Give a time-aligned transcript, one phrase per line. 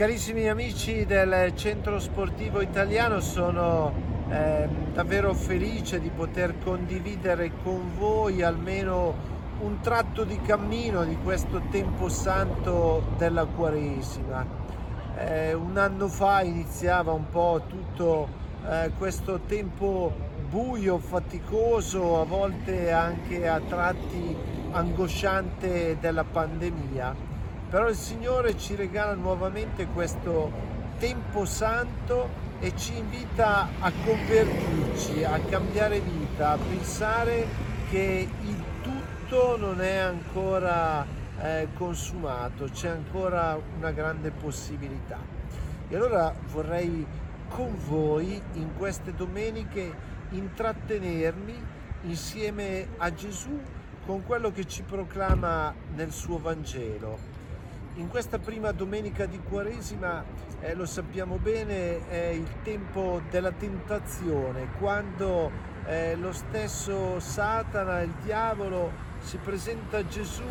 [0.00, 3.92] Carissimi amici del Centro Sportivo Italiano, sono
[4.30, 9.12] eh, davvero felice di poter condividere con voi almeno
[9.60, 14.46] un tratto di cammino di questo tempo santo della Quaresima.
[15.18, 18.26] Eh, un anno fa iniziava un po' tutto
[18.66, 20.14] eh, questo tempo
[20.48, 24.34] buio, faticoso, a volte anche a tratti
[24.70, 27.29] angosciante della pandemia
[27.70, 30.50] però il Signore ci regala nuovamente questo
[30.98, 37.46] tempo santo e ci invita a convertirci, a cambiare vita, a pensare
[37.88, 41.06] che il tutto non è ancora
[41.40, 45.18] eh, consumato, c'è ancora una grande possibilità.
[45.88, 47.06] E allora vorrei
[47.50, 49.94] con voi in queste domeniche
[50.30, 51.54] intrattenermi
[52.02, 53.58] insieme a Gesù
[54.04, 57.39] con quello che ci proclama nel suo Vangelo
[58.00, 60.24] in questa prima domenica di Quaresima,
[60.60, 65.50] eh, lo sappiamo bene, è il tempo della tentazione, quando
[65.84, 70.42] eh, lo stesso Satana, il diavolo, si presenta a Gesù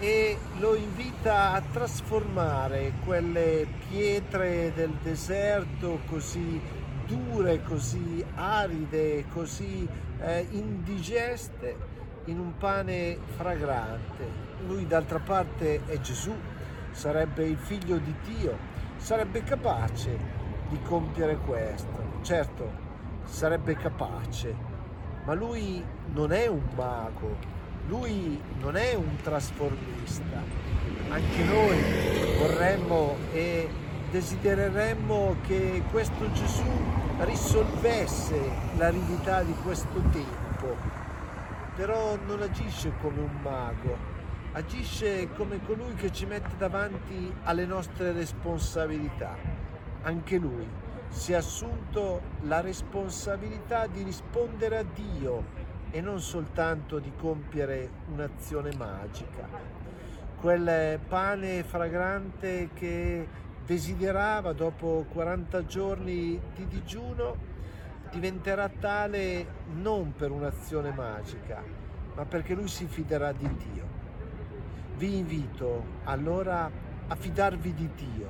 [0.00, 6.60] e lo invita a trasformare quelle pietre del deserto così
[7.06, 9.86] dure, così aride, così
[10.20, 11.76] eh, indigeste
[12.24, 14.48] in un pane fragrante.
[14.66, 16.34] Lui d'altra parte è Gesù,
[16.92, 18.56] sarebbe il figlio di Dio,
[18.96, 20.16] sarebbe capace
[20.68, 22.18] di compiere questo.
[22.22, 22.70] Certo,
[23.24, 24.54] sarebbe capace,
[25.24, 27.36] ma lui non è un mago,
[27.88, 30.42] lui non è un trasformista.
[31.08, 31.76] Anche noi
[32.38, 33.68] vorremmo e
[34.10, 36.64] desidereremmo che questo Gesù
[37.20, 38.38] risolvesse
[38.76, 40.76] l'aridità di questo tempo,
[41.76, 43.96] però non agisce come un mago,
[44.52, 49.36] agisce come colui che ci mette davanti alle nostre responsabilità.
[50.02, 50.66] Anche lui
[51.08, 58.74] si è assunto la responsabilità di rispondere a Dio e non soltanto di compiere un'azione
[58.76, 59.46] magica.
[60.40, 63.28] Quel pane fragrante che
[63.64, 67.36] desiderava dopo 40 giorni di digiuno
[68.10, 71.62] diventerà tale non per un'azione magica,
[72.14, 73.99] ma perché lui si fiderà di Dio.
[75.00, 76.70] Vi invito allora
[77.06, 78.28] a fidarvi di Dio,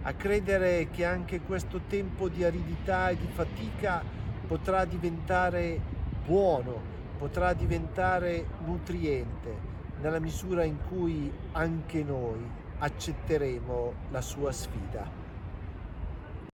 [0.00, 4.02] a credere che anche questo tempo di aridità e di fatica
[4.46, 5.78] potrà diventare
[6.24, 6.80] buono,
[7.18, 9.54] potrà diventare nutriente
[10.00, 12.40] nella misura in cui anche noi
[12.78, 15.27] accetteremo la sua sfida.